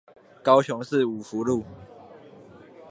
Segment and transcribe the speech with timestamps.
[0.41, 1.63] 高雄市五福路